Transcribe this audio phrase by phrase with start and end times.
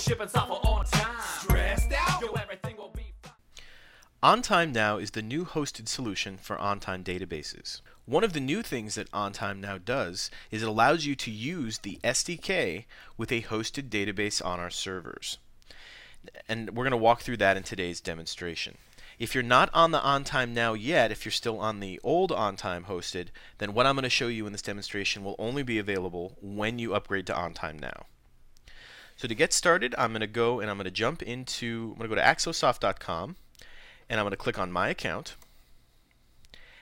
[0.00, 1.16] shipping software on time.
[1.40, 2.22] Stressed out?
[2.22, 3.32] Yo, everything will be fine.
[4.22, 7.80] OnTime Now is the new hosted solution for OnTime databases.
[8.06, 11.78] One of the new things that OnTime Now does is it allows you to use
[11.78, 12.84] the SDK
[13.16, 15.38] with a hosted database on our servers.
[16.48, 18.78] And we're going to walk through that in today's demonstration.
[19.18, 22.86] If you're not on the OnTime Now yet, if you're still on the old OnTime
[22.86, 23.28] hosted,
[23.58, 26.78] then what I'm going to show you in this demonstration will only be available when
[26.78, 28.06] you upgrade to OnTime Now.
[29.20, 31.98] So to get started, I'm going to go and I'm going to jump into, I'm
[31.98, 33.36] going to go to axosoft.com
[34.08, 35.36] and I'm going to click on my account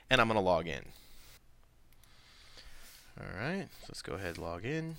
[0.08, 0.84] and I'm going to log in.
[3.18, 4.94] All right, so let's go ahead and log in.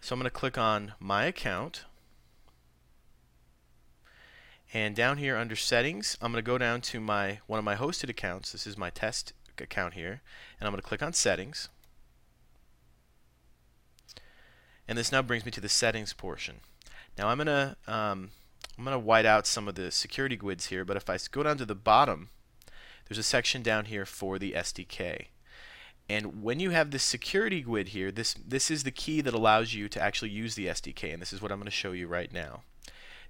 [0.00, 1.84] So I'm going to click on my account.
[4.72, 7.76] And down here under settings, I'm going to go down to my one of my
[7.76, 8.50] hosted accounts.
[8.50, 10.22] This is my test account here.
[10.58, 11.68] And I'm going to click on settings.
[14.86, 16.60] And this now brings me to the settings portion.
[17.16, 18.30] Now I'm to um,
[18.76, 21.58] I'm to white out some of the security GUIDs here, but if I go down
[21.58, 22.30] to the bottom,
[23.08, 25.26] there's a section down here for the SDK.
[26.08, 29.74] And when you have this security GUID here, this, this is the key that allows
[29.74, 32.08] you to actually use the SDK, and this is what I'm going to show you
[32.08, 32.62] right now.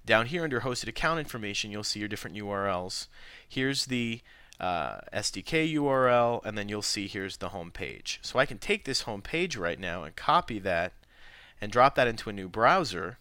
[0.05, 3.07] Down here under hosted account information, you'll see your different URLs.
[3.47, 4.21] Here's the
[4.59, 8.19] uh, SDK URL, and then you'll see here's the home page.
[8.21, 10.93] So I can take this home page right now and copy that
[11.61, 13.17] and drop that into a new browser,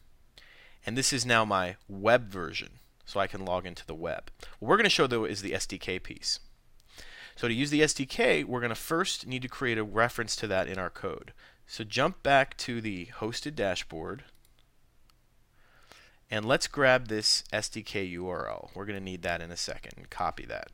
[0.86, 4.30] and this is now my web version, so I can log into the web.
[4.58, 6.40] What we're going to show, though, is the SDK piece.
[7.36, 10.46] So to use the SDK, we're going to first need to create a reference to
[10.48, 11.32] that in our code.
[11.66, 14.24] So jump back to the hosted dashboard
[16.30, 18.70] and let's grab this SDK URL.
[18.74, 20.10] We're going to need that in a second.
[20.10, 20.68] Copy that.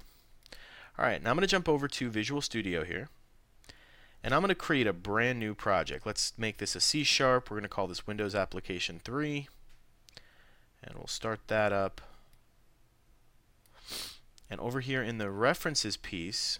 [0.98, 3.08] Alright, now I'm going to jump over to Visual Studio here
[4.22, 6.06] and I'm going to create a brand new project.
[6.06, 7.50] Let's make this a C Sharp.
[7.50, 9.48] We're going to call this Windows Application 3
[10.82, 12.00] and we'll start that up.
[14.48, 16.58] And over here in the references piece,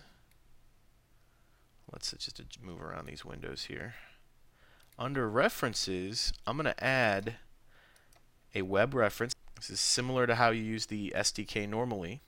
[1.92, 3.94] let's just move around these windows here.
[4.98, 7.36] Under references, I'm going to add
[8.54, 9.34] a web reference.
[9.56, 12.20] This is similar to how you use the SDK normally.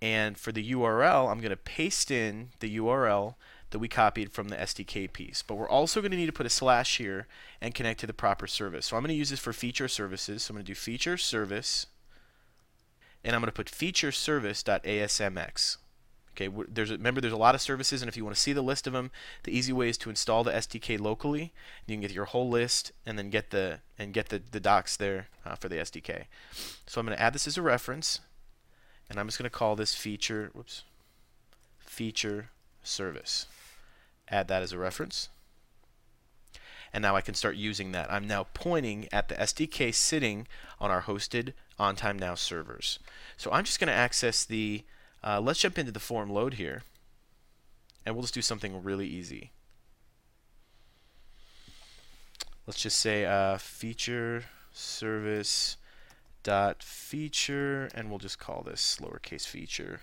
[0.00, 3.34] And for the URL, I'm going to paste in the URL
[3.72, 5.42] that we copied from the SDK piece.
[5.42, 7.26] But we're also going to need to put a slash here
[7.60, 8.86] and connect to the proper service.
[8.86, 10.44] So I'm going to use this for feature services.
[10.44, 11.86] So I'm going to do feature service
[13.24, 15.76] and I'm going to put feature service.asmx.
[16.34, 18.54] Okay, there's a, remember there's a lot of services, and if you want to see
[18.54, 19.10] the list of them,
[19.42, 21.52] the easy way is to install the SDK locally.
[21.86, 24.96] You can get your whole list and then get the and get the, the docs
[24.96, 26.24] there uh, for the SDK.
[26.86, 28.20] So I'm going to add this as a reference,
[29.10, 30.84] and I'm just going to call this feature whoops
[31.80, 32.48] feature
[32.82, 33.46] service.
[34.28, 35.28] Add that as a reference.
[36.92, 38.12] And now I can start using that.
[38.12, 40.46] I'm now pointing at the SDK sitting
[40.78, 42.98] on our hosted OnTime Now servers.
[43.36, 44.84] So I'm just going to access the,
[45.24, 46.82] uh, let's jump into the form load here.
[48.04, 49.52] And we'll just do something really easy.
[52.66, 55.76] Let's just say uh, feature service
[56.42, 60.00] dot feature, and we'll just call this lowercase feature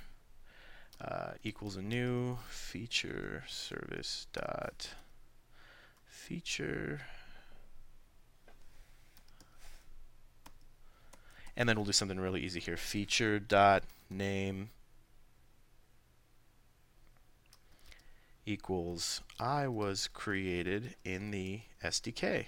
[1.01, 4.89] uh, equals a new feature service dot
[6.05, 7.01] feature.
[11.55, 12.77] And then we'll do something really easy here.
[12.77, 14.69] Feature dot name
[18.45, 22.45] equals I was created in the SDK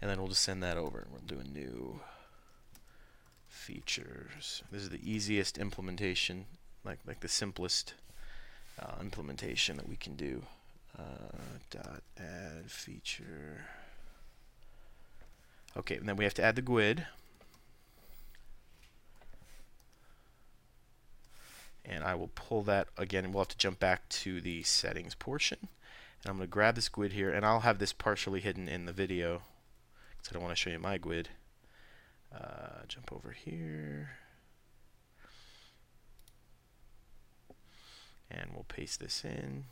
[0.00, 2.00] and then we'll just send that over and we'll do a new
[3.56, 6.44] features this is the easiest implementation
[6.84, 7.94] like like the simplest
[8.80, 10.42] uh, implementation that we can do.
[10.98, 13.66] Uh, dot add feature.
[15.76, 17.06] Okay, and then we have to add the GUID.
[21.84, 25.58] And I will pull that again, we'll have to jump back to the settings portion.
[26.22, 28.86] And I'm going to grab this GUID here, and I'll have this partially hidden in
[28.86, 29.42] the video
[30.16, 31.28] because I don't want to show you my GUID.
[32.88, 34.18] Jump over here.
[38.30, 39.64] and we'll paste this in.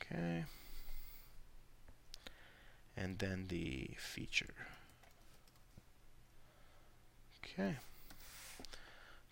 [0.00, 0.44] Okay.
[2.96, 4.54] And then the feature.
[7.44, 7.76] Okay.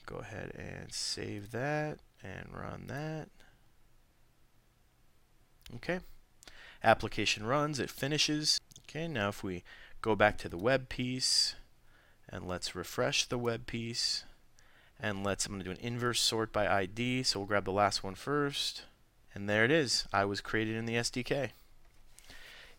[0.06, 3.28] Go ahead and save that and run that.
[5.76, 6.00] Okay.
[6.82, 8.60] Application runs, it finishes.
[8.88, 9.62] Okay, now if we
[10.02, 11.54] go back to the web piece
[12.28, 14.24] and let's refresh the web piece
[15.00, 17.24] And let's, I'm going to do an inverse sort by ID.
[17.24, 18.84] So we'll grab the last one first.
[19.34, 20.06] And there it is.
[20.12, 21.50] I was created in the SDK.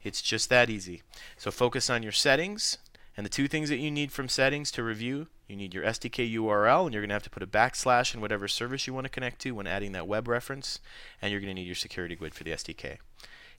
[0.01, 1.01] It's just that easy.
[1.37, 2.77] So focus on your settings.
[3.17, 6.33] And the two things that you need from settings to review, you need your SDK
[6.33, 9.05] URL, and you're going to have to put a backslash in whatever service you want
[9.05, 10.79] to connect to when adding that web reference,
[11.21, 12.97] and you're going to need your security GUID for the SDK.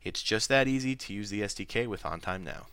[0.03, 2.67] It's just that easy to use the SDK with OnTime Now.